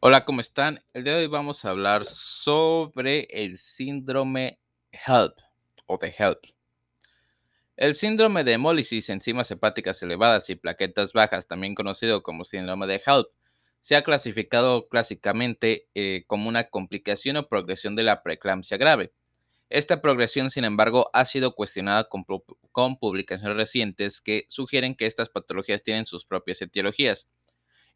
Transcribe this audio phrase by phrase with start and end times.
[0.00, 0.84] Hola, ¿cómo están?
[0.92, 4.60] El día de hoy vamos a hablar sobre el síndrome
[4.92, 5.38] HELP
[5.86, 6.44] o de HELP.
[7.78, 13.02] El síndrome de hemólisis, enzimas hepáticas elevadas y plaquetas bajas, también conocido como síndrome de
[13.04, 13.28] HELP,
[13.80, 19.14] se ha clasificado clásicamente eh, como una complicación o progresión de la preeclampsia grave.
[19.70, 22.26] Esta progresión, sin embargo, ha sido cuestionada con,
[22.70, 27.28] con publicaciones recientes que sugieren que estas patologías tienen sus propias etiologías.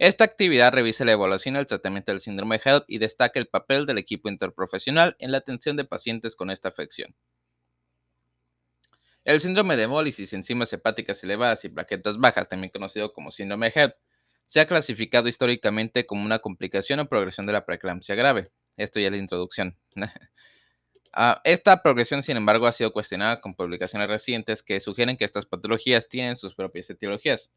[0.01, 3.49] Esta actividad revisa la evaluación y el tratamiento del síndrome de HELP y destaca el
[3.49, 7.15] papel del equipo interprofesional en la atención de pacientes con esta afección.
[9.25, 13.79] El síndrome de hemólisis, enzimas hepáticas elevadas y plaquetas bajas, también conocido como síndrome de
[13.79, 13.95] HELP,
[14.47, 18.51] se ha clasificado históricamente como una complicación o progresión de la preeclampsia grave.
[18.79, 19.77] Esto ya es la introducción.
[21.13, 25.45] Ah, esta progresión, sin embargo, ha sido cuestionada con publicaciones recientes que sugieren que estas
[25.45, 27.51] patologías tienen sus propias etiologías.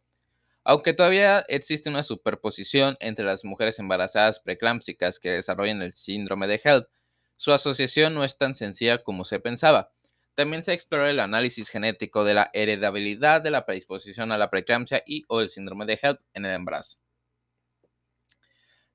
[0.66, 6.62] Aunque todavía existe una superposición entre las mujeres embarazadas preeclámpsicas que desarrollan el síndrome de
[6.64, 6.88] HELP,
[7.36, 9.92] su asociación no es tan sencilla como se pensaba.
[10.36, 15.04] También se explora el análisis genético de la heredabilidad de la predisposición a la preeclampsia
[15.06, 16.98] y o el síndrome de HELP en el embarazo.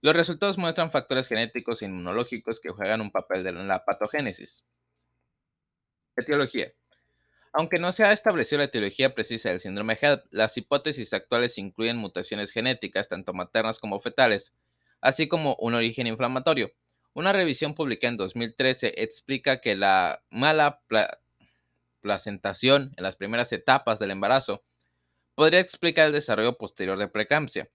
[0.01, 4.65] Los resultados muestran factores genéticos e inmunológicos que juegan un papel en la patogénesis.
[6.17, 6.78] Etiología.
[7.59, 11.97] Aunque no se ha establecido la etiología precisa del síndrome HELP, las hipótesis actuales incluyen
[11.97, 14.55] mutaciones genéticas, tanto maternas como fetales,
[15.01, 16.71] así como un origen inflamatorio.
[17.15, 20.83] Una revisión publicada en 2013 explica que la mala
[22.01, 24.63] placentación en las primeras etapas del embarazo
[25.35, 27.69] podría explicar el desarrollo posterior de preeclampsia.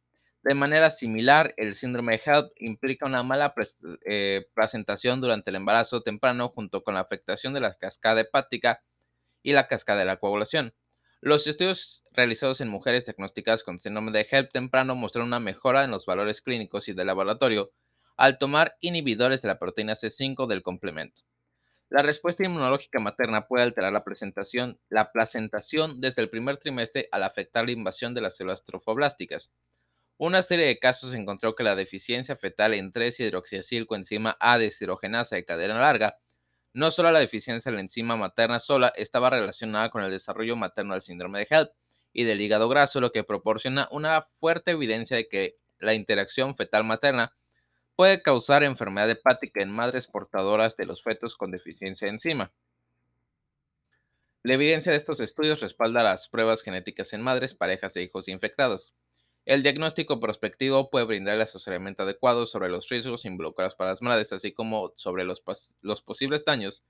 [0.44, 3.54] De manera similar, el síndrome HELP implica una mala
[4.06, 8.82] eh, placentación durante el embarazo temprano junto con la afectación de la cascada hepática
[9.44, 10.74] y la cascada de la coagulación.
[11.22, 15.92] Los estudios realizados en mujeres diagnosticadas con síndrome de HELP temprano mostraron una mejora en
[15.92, 17.72] los valores clínicos y de laboratorio
[18.18, 21.24] al tomar inhibidores de la proteína C5 del complemento.
[21.90, 27.24] La respuesta inmunológica materna puede alterar la, presentación, la placentación desde el primer trimestre al
[27.24, 29.54] afectar la invasión de las células trofoblásticas.
[30.18, 35.80] Una serie de casos encontró que la deficiencia fetal en 3-hidroxiacilcoenzima A deshidrogenasa de cadena
[35.80, 36.18] larga
[36.74, 40.94] no solo la deficiencia de la enzima materna sola estaba relacionada con el desarrollo materno
[40.94, 41.72] del síndrome de HELP
[42.14, 47.36] y del hígado graso, lo que proporciona una fuerte evidencia de que la interacción fetal-materna
[47.96, 52.54] puede causar enfermedad hepática en madres portadoras de los fetos con deficiencia de enzima.
[54.42, 58.94] La evidencia de estos estudios respalda las pruebas genéticas en madres, parejas e hijos infectados.
[59.46, 64.32] El diagnóstico prospectivo puede brindar el asesoramiento adecuado sobre los riesgos involucrados para las madres,
[64.32, 65.42] así como sobre los,
[66.02, 66.86] posibles daños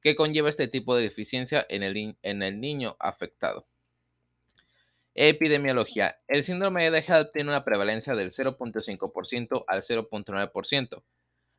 [0.00, 3.68] que conlleva este tipo de deficiencia en el, niño afectado.
[5.14, 6.18] Epidemiología.
[6.26, 11.02] El síndrome de HELP tiene una prevalencia del 0.5% al 0.9%.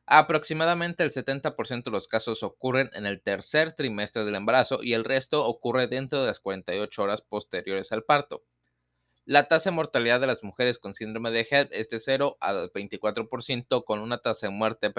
[0.05, 5.05] Aproximadamente el 70% de los casos ocurren en el tercer trimestre del embarazo y el
[5.05, 8.43] resto ocurre dentro de las 48 horas posteriores al parto.
[9.27, 12.53] La tasa de mortalidad de las mujeres con síndrome de HELP es de 0 a
[12.53, 14.93] 24%, con una tasa de muerte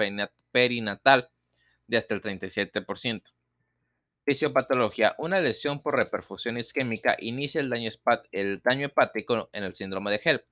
[0.51, 1.29] perinatal
[1.87, 3.31] de hasta el 37%.
[4.25, 5.15] Fisiopatología.
[5.17, 10.45] Una lesión por reperfusión isquémica inicia el daño, hepático en el síndrome de HELP.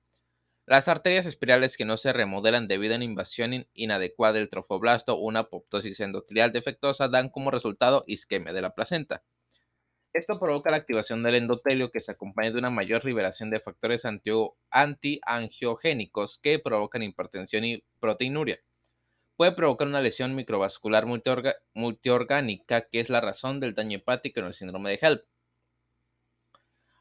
[0.64, 5.20] Las arterias espirales que no se remodelan debido a una invasión inadecuada del trofoblasto o
[5.20, 9.22] una apoptosis endotelial defectuosa dan como resultado isquemia de la placenta.
[10.16, 14.06] Esto provoca la activación del endotelio que se acompaña de una mayor liberación de factores
[14.70, 18.58] antiangiogénicos que provocan hipertensión y proteinuria.
[19.36, 21.04] Puede provocar una lesión microvascular
[21.74, 25.26] multiorgánica que es la razón del daño hepático en el síndrome de HELP.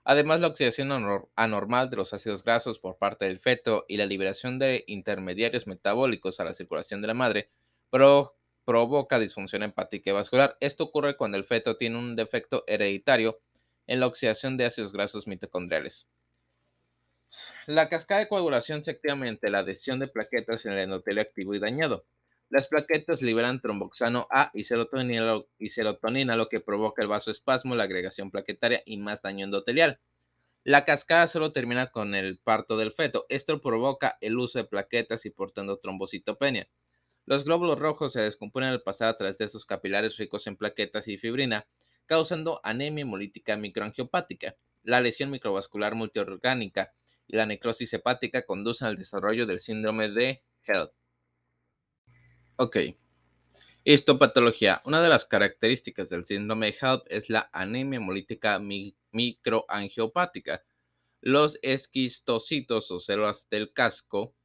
[0.04, 0.92] Además, la oxidación
[1.38, 6.42] anormal de los ácidos grasos por parte del feto y la liberación de intermediarios metabólicos
[6.42, 7.50] a la circulación de la madre
[8.66, 10.58] provoca disfunción hepática y vascular.
[10.60, 13.40] Esto ocurre cuando el feto tiene un defecto hereditario
[13.88, 16.08] en la oxidación de ácidos grasos mitocondriales.
[17.68, 21.54] La cascada de coagulación se activa mediante la adhesión de plaquetas en el endotelio activo
[21.54, 22.06] y dañado.
[22.50, 27.84] Las plaquetas liberan tromboxano A y serotonina, y serotonina, lo que provoca el vasoespasmo, la
[27.84, 30.00] agregación plaquetaria y más daño endotelial.
[30.64, 33.26] La cascada solo termina con el parto del feto.
[33.30, 36.68] Esto provoca el uso de plaquetas y portando trombocitopenia.
[37.26, 41.08] Los glóbulos rojos se descomponen al pasar a través de esos capilares ricos en plaquetas
[41.08, 41.68] y fibrina,
[42.06, 44.56] causando anemia hemolítica microangiopática.
[44.84, 46.94] La lesión microvascular multiorgánica
[47.28, 50.92] y la necrosis hepática conducen al desarrollo del síndrome de HELP.
[52.58, 52.78] Ok.
[53.84, 54.82] Histopatología.
[54.86, 58.60] Una de las características del síndrome de HELP es la anemia hemolítica
[59.12, 60.64] microangiopática.
[61.22, 64.36] Los esquistocitos o células del casco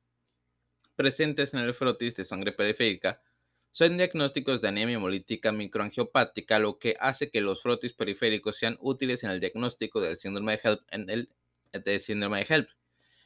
[1.00, 3.22] presentes en el frotis de sangre periférica
[3.70, 9.24] son diagnósticos de anemia hemolítica microangiopática, lo que hace que los frotis periféricos sean útiles
[9.24, 12.68] en el diagnóstico del síndrome de HELP.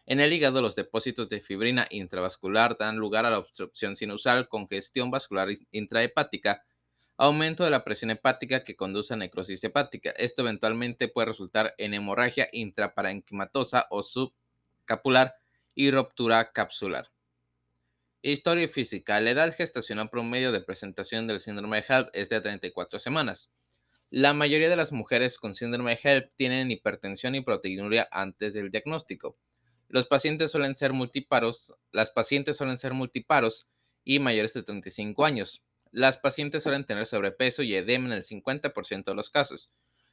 [0.07, 5.11] En el, hígado, los depósitos de fibrina intravascular dan lugar a la obstrucción sinusal, congestión
[5.11, 6.65] vascular intrahepática,
[7.17, 10.11] aumento de la presión hepática que conduce a necrosis hepática.
[10.11, 15.35] Esto eventualmente puede resultar en hemorragia intraparenquimatosa o subcapular
[15.75, 17.14] y ruptura capsular.
[18.27, 19.21] Historia física.
[19.21, 23.53] La edad gestacional promedio de presentación del síndrome de HELP es de 34 semanas.
[24.09, 28.71] La mayoría de las mujeres con síndrome de HELP tienen hipertensión y proteinuria antes del
[28.71, 29.37] diagnóstico.
[29.89, 33.67] Los pacientes suelen ser multiparos, las pacientes suelen ser multiparos
[34.05, 35.63] y mayores de 35 años.
[35.91, 39.71] Las pacientes suelen tener sobrepeso y edema en el 50% de los casos.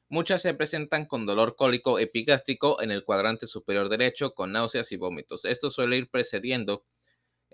[0.09, 4.97] Muchas se presentan con dolor cólico epigástrico en el cuadrante superior derecho, con náuseas y
[4.97, 5.45] vómitos.
[5.45, 6.83] Esto suele ir precediendo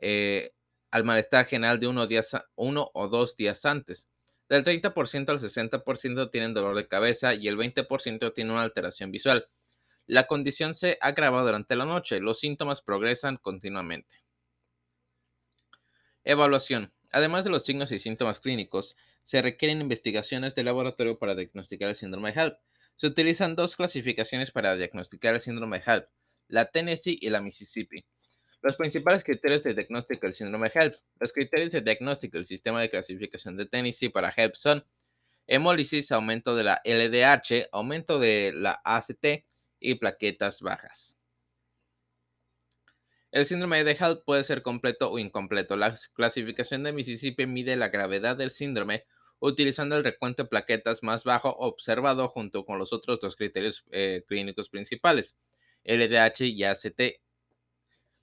[0.02, 0.54] eh,
[0.92, 4.10] al malestar general de uno, o dos días antes.
[4.50, 9.48] Del 30% al 60% tienen dolor de cabeza y el 20% tiene una alteración visual.
[10.06, 14.24] La condición se agrava durante la noche, los síntomas progresan continuamente.
[16.24, 16.94] Evaluación.
[17.12, 21.96] Además de los signos y síntomas clínicos, se requieren investigaciones de laboratorio para diagnosticar el
[21.96, 22.58] síndrome de HELP.
[22.96, 26.10] Se utilizan dos clasificaciones para diagnosticar el síndrome de HELP,
[26.48, 28.06] la Tennessee y la Mississippi.
[28.62, 30.96] Los principales criterios de diagnóstico del síndrome HELP.
[31.20, 34.84] Los criterios de diagnóstico del sistema de clasificación de Tennessee para HELP son
[35.46, 39.46] hemólisis, aumento de la LDH, aumento de la ACT
[39.80, 41.18] y plaquetas bajas.
[43.32, 45.78] El síndrome de HELP puede ser completo o incompleto.
[45.78, 49.06] La clasificación de Mississippi mide la gravedad del síndrome
[49.40, 54.24] utilizando el recuento de plaquetas más bajo observado junto con los otros dos criterios eh,
[54.28, 55.36] clínicos principales,
[55.84, 57.02] LDH y ACT.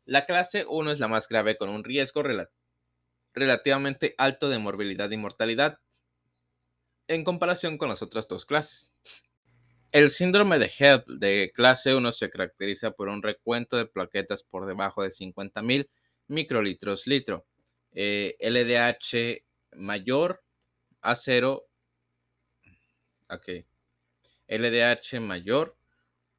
[0.07, 2.23] La clase 1 es la más grave con un riesgo
[3.33, 5.79] relativamente alto de morbilidad y mortalidad
[7.09, 8.93] en comparación con las otras dos clases.
[9.93, 14.67] El síndrome de HELP de clase 1 se caracteriza por un recuento de plaquetas por
[14.67, 15.89] debajo de 50.000
[16.27, 17.47] microlitros litro.
[17.93, 19.45] LDH eh,
[19.77, 20.43] mayor
[21.01, 21.65] a 0.
[23.31, 23.49] Ok.
[24.49, 25.77] LDH mayor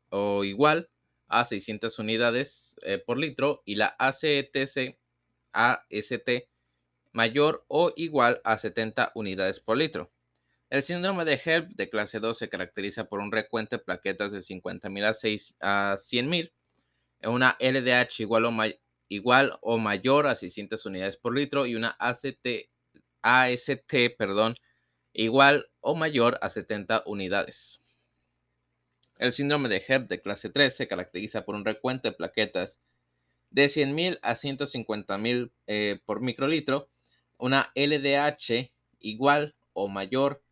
[0.09, 0.89] o igual
[1.39, 4.97] a 600 unidades eh, por litro y la ACTC
[5.53, 6.29] AST
[7.13, 10.11] mayor o igual a 70 unidades por litro.
[10.69, 14.39] El síndrome de HELP de clase 2 se caracteriza por un recuento de plaquetas de
[14.39, 16.51] 50.000 a, a 100.000,
[17.23, 18.51] una LDH igual o,
[19.07, 22.69] igual o mayor a 600 unidades por litro y una ACT,
[23.21, 24.55] AST perdón,
[25.13, 27.84] igual o mayor a 70 unidades.
[29.17, 32.81] El síndrome de HEP de clase 3 se caracteriza por un recuento de plaquetas
[33.49, 36.89] de 100.000 a 150.000 eh, por microlitro,
[37.37, 40.43] una LDH igual o mayor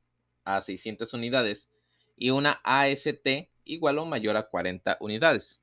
[0.46, 1.70] a 600 unidades
[2.16, 5.62] y una AST igual o mayor a 40 unidades.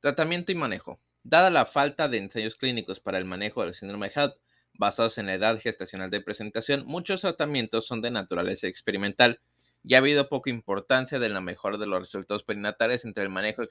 [0.00, 1.00] Tratamiento y manejo.
[1.22, 4.34] Dada la falta de ensayos clínicos para el manejo del síndrome de HELP
[4.74, 9.40] basados en la edad gestacional de presentación, muchos tratamientos son de naturaleza experimental
[9.84, 13.62] ya ha habido poca importancia de la mejora de los resultados perinatales entre el manejo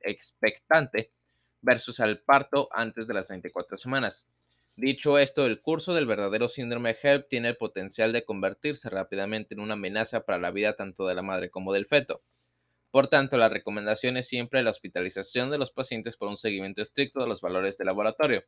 [0.00, 1.12] expectante
[1.60, 4.26] versus el parto antes de las 34 semanas.
[4.74, 9.60] Dicho esto, el curso del verdadero síndrome HELP tiene el potencial de convertirse rápidamente en
[9.60, 12.22] una amenaza para la vida tanto de la madre como del feto.
[12.90, 17.20] Por tanto, la recomendación es siempre la hospitalización de los pacientes por un seguimiento estricto
[17.20, 18.42] de los valores de laboratorio.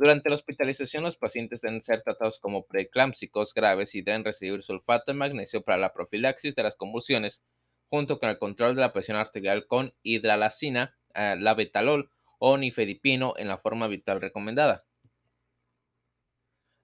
[0.00, 5.12] Durante la hospitalización, los pacientes deben ser tratados como preeclámpsicos graves y deben recibir sulfato
[5.12, 7.42] de magnesio para la profilaxis de las convulsiones,
[7.90, 13.34] junto con el control de la presión arterial con hidralacina, eh, la betalol o nifedipino
[13.36, 14.86] en la forma vital recomendada.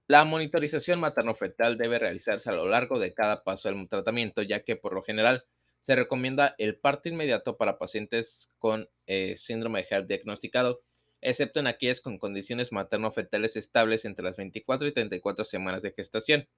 [0.09, 4.77] La monitorización materno-fetal debe realizarse a lo largo de cada paso del tratamiento, ya que
[4.77, 5.47] por lo general
[5.81, 10.83] se recomienda el parto inmediato para pacientes con eh, síndrome de HELP diagnosticado
[11.27, 16.49] excepto en aquellas con condiciones materno-fetales estables entre las 24 y 34 semanas de gestación.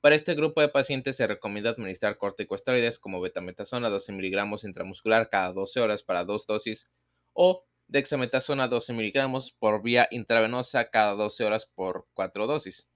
[0.00, 5.52] Para este grupo de pacientes se recomienda administrar corticosteroides como betametasona 12 miligramos intramuscular cada
[5.52, 6.86] 12 horas para dos dosis
[7.32, 12.88] o dexametasona 12 miligramos por vía intravenosa cada 12 horas por cuatro dosis.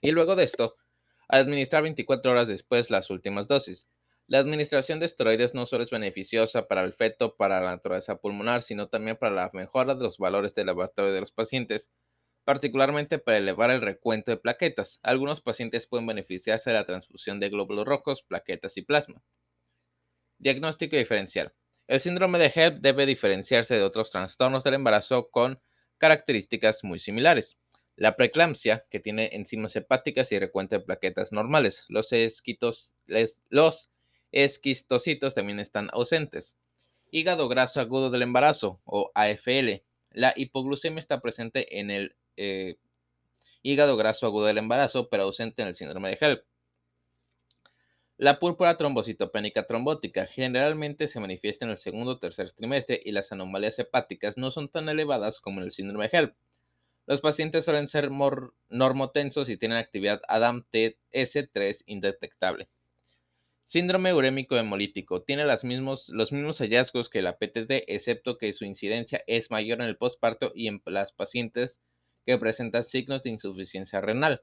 [0.00, 0.74] Y luego de esto,
[1.28, 3.86] administrar 24 horas después las últimas dosis.
[4.28, 8.62] La administración de esteroides no solo es beneficiosa para el feto, para la naturaleza pulmonar,
[8.62, 11.90] sino también para la mejora de los valores del laboratorio de los pacientes,
[12.44, 15.00] particularmente para elevar el recuento de plaquetas.
[15.02, 19.22] Algunos pacientes pueden beneficiarse de la transfusión de glóbulos rojos, plaquetas y plasma.
[20.38, 21.52] Diagnóstico diferencial.
[21.86, 25.60] El síndrome de HELP debe diferenciarse de otros trastornos del embarazo con
[25.98, 27.58] características muy similares.
[27.96, 31.84] La preeclampsia, que tiene enzimas hepáticas y recuento de plaquetas normales.
[31.88, 32.10] Los,
[33.50, 33.91] los
[34.32, 36.58] esquistocitos también están ausentes.
[37.10, 39.82] Hígado graso agudo del embarazo o AFL.
[40.10, 42.76] La hipoglucemia está presente en el eh,
[43.62, 46.44] hígado graso agudo del embarazo, pero ausente en el síndrome de HELP.
[48.18, 53.32] La púrpura trombocitopénica trombótica generalmente se manifiesta en el segundo o tercer trimestre y las
[53.32, 56.36] anomalías hepáticas no son tan elevadas como en el síndrome de HELP.
[57.06, 58.10] Los pacientes suelen ser
[58.68, 62.68] normotensos y tienen actividad ADAM-TS3 indetectable.
[63.64, 65.22] Síndrome urémico hemolítico.
[65.22, 69.96] Tiene los mismos hallazgos que la PTT, excepto que su incidencia es mayor en el
[69.96, 71.80] posparto y en las pacientes
[72.26, 74.42] que presentan signos de insuficiencia renal.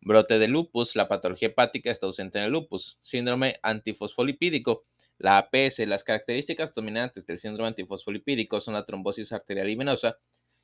[0.00, 2.98] Brote de lupus, la patología hepática está ausente en el lupus.
[3.00, 4.84] Síndrome antifosfolipídico.
[5.18, 10.18] La APS, las características dominantes del síndrome antifosfolipídico son la trombosis arterial y venosa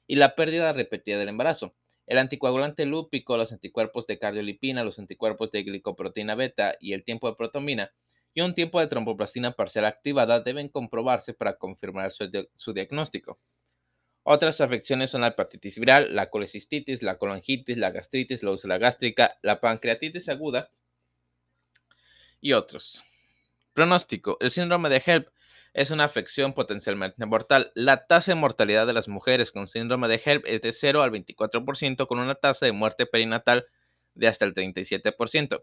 [0.06, 1.74] y la pérdida repetida del embarazo.
[2.08, 7.28] El anticoagulante lúpico, los anticuerpos de cardiolipina, los anticuerpos de glicoproteína beta y el tiempo
[7.28, 7.92] de protomina
[8.32, 13.38] y un tiempo de tromboplastina parcial activada deben comprobarse para confirmar su, diagnóstico.
[14.22, 19.38] Otras afecciones son la hepatitis viral, la colecistitis, la colangitis, la gastritis, la úlcera gástrica,
[19.42, 20.70] la pancreatitis aguda
[22.40, 23.04] y otros.
[23.74, 24.38] Pronóstico.
[24.40, 25.28] El síndrome de HELP
[25.74, 27.72] es una afección potencialmente mortal.
[27.74, 31.10] La tasa de mortalidad de las mujeres con síndrome de HELP es de 0 al
[31.10, 33.66] 24%, con una tasa de muerte perinatal
[34.14, 35.62] de hasta el 37%.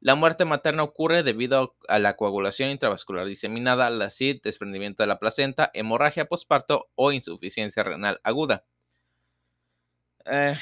[0.00, 5.20] La muerte materna ocurre debido a la coagulación intravascular diseminada, la CID, desprendimiento de la
[5.20, 8.64] placenta, hemorragia postparto o insuficiencia renal aguda.
[10.24, 10.56] Eh,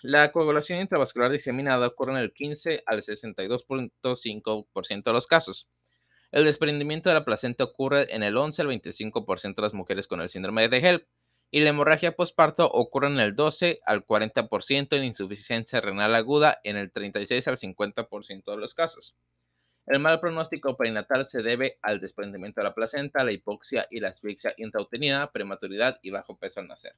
[0.00, 5.68] la coagulación intravascular diseminada ocurre en el 15 al 62.5% de los casos.
[6.36, 10.20] El desprendimiento de la placenta ocurre en el 11 al 25% de las mujeres con
[10.20, 11.06] el síndrome de HELP
[11.50, 16.60] y la hemorragia postparto ocurre en el 12 al 40% y la insuficiencia renal aguda
[16.62, 19.16] en el 36 al 50% de los casos.
[19.86, 24.08] El mal pronóstico perinatal se debe al desprendimiento de la placenta, la hipoxia y la
[24.08, 26.96] asfixia intrauterina, prematuridad y bajo peso al nacer.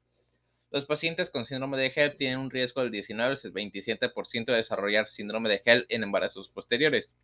[0.72, 5.06] Los pacientes con síndrome de HELP tienen un riesgo del 19 al 27% de desarrollar
[5.06, 7.14] síndrome de HELP en embarazos posteriores.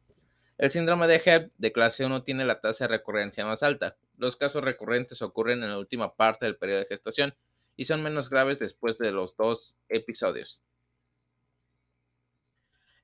[0.56, 3.96] El síndrome de HELP de clase 1 tiene la tasa de recurrencia más alta.
[4.18, 7.34] Los casos recurrentes ocurren en la última parte del periodo de gestación
[7.76, 10.62] y son menos graves después de los dos episodios.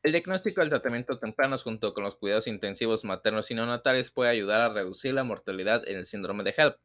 [0.03, 4.61] El diagnóstico del tratamiento temprano junto con los cuidados intensivos maternos y neonatales puede ayudar
[4.61, 6.77] a reducir la mortalidad en el síndrome de HELP.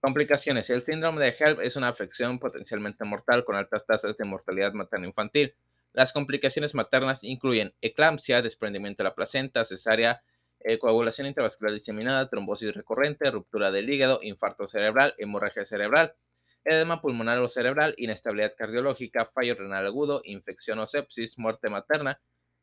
[0.00, 0.68] Complicaciones.
[0.68, 5.54] El síndrome de HELP es una afección potencialmente mortal con altas tasas de mortalidad materno-infantil.
[5.94, 10.24] Las complicaciones maternas incluyen eclampsia, desprendimiento de la placenta, cesárea,
[10.58, 16.16] eh, coagulación intravascular diseminada, trombosis recurrente, ruptura del hígado, infarto cerebral, hemorragia cerebral,
[16.64, 22.20] edema pulmonar o cerebral, inestabilidad cardiológica, fallo renal agudo, infección o sepsis, muerte materna.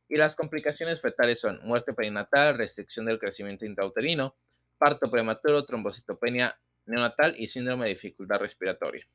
[0.09, 4.35] Y las complicaciones fetales son muerte perinatal, restricción del crecimiento intrauterino,
[4.77, 9.07] parto prematuro, trombocitopenia neonatal y síndrome de dificultad respiratoria.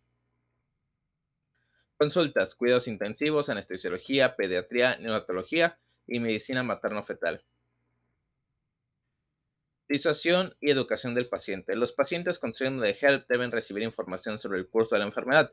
[1.98, 7.42] Consultas, cuidados intensivos, anestesiología, pediatría, neonatología y medicina materno-fetal.
[9.88, 11.74] Disuasión y educación del paciente.
[11.74, 15.52] Los pacientes con síndrome de HELP deben recibir información sobre el curso de la enfermedad.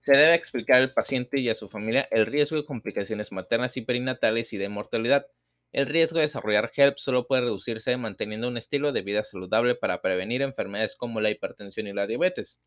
[0.00, 3.82] Se debe explicar al paciente y a su familia el riesgo de complicaciones maternas y
[3.82, 5.26] perinatales y de mortalidad.
[5.70, 10.02] El riesgo de desarrollar HELP solo puede reducirse manteniendo un estilo de vida saludable para
[10.02, 12.60] prevenir enfermedades como la hipertensión y la diabetes.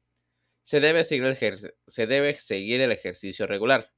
[0.67, 3.93] Se debe, seguir el ejercicio regular.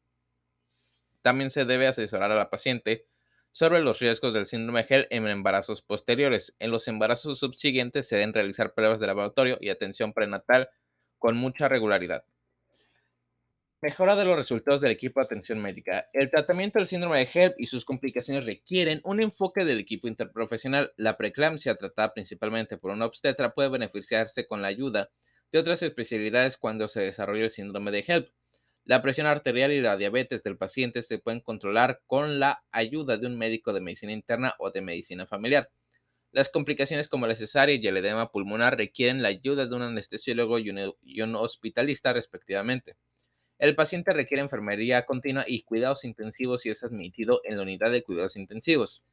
[1.24, 3.08] También se debe asesorar a la paciente
[3.52, 6.56] sobre los riesgos del síndrome GEL en embarazos posteriores.
[6.60, 10.70] En los embarazos subsiguientes se deben realizar pruebas de laboratorio y atención prenatal
[11.18, 12.24] con mucha regularidad.
[13.82, 16.08] Mejora de los resultados del equipo de atención médica.
[16.14, 20.94] El tratamiento del síndrome de HELP y sus complicaciones requieren un enfoque del equipo interprofesional.
[20.98, 25.10] La preeclampsia, tratada principalmente por una obstetra, puede beneficiarse con la ayuda
[25.52, 28.30] de otras especialidades cuando se desarrolla el síndrome de HELP.
[28.86, 33.28] La presión arterial y la diabetes del paciente se pueden controlar con la ayuda de
[33.28, 35.70] un médico de medicina interna o de medicina familiar.
[36.32, 40.60] Las complicaciones como la cesárea y el edema pulmonar requieren la ayuda de un anestesiólogo
[40.60, 40.70] y
[41.22, 42.96] un, hospitalista respectivamente.
[43.58, 48.04] El paciente requiere enfermería continua y cuidados intensivos si es admitido en la unidad de
[48.04, 49.04] cuidados intensivos.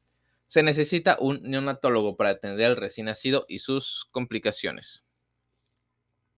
[0.46, 5.05] Se necesita un neonatólogo para atender al recién nacido y sus complicaciones.